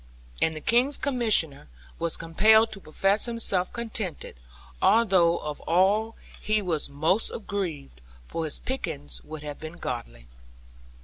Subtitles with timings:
[0.41, 1.69] And the King's Commissioner
[1.99, 4.35] was compelled to profess himself contented,
[4.81, 10.25] although of all he was most aggrieved; for his pickings would have been goodly.